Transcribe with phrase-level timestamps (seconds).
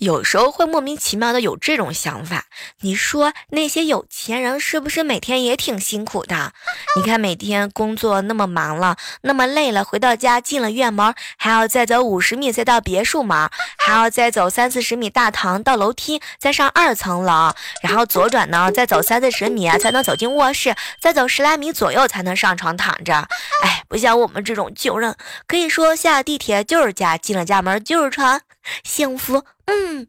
[0.00, 2.46] 有时候会莫名其妙的有这种想法。
[2.80, 6.52] 你说那些有钱人是不是每天也挺辛苦的？
[6.96, 23.28] 你看每天工作那么忙了，那么累了，回到家进了院门，还要再走五十米再到别墅门，还要再走三四十米大堂到楼梯，再上二层楼，然后左转呢，再走三四十米啊才能走进卧室，再走十来米左右才能上床躺着。
[23.62, 25.14] 哎，不像我们这种穷人，
[25.46, 28.40] 可以说下地铁就是家，进了家门就是床，
[28.84, 29.44] 幸福。
[29.66, 30.06] 嗯。